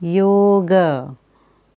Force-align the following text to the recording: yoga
yoga 0.00 1.16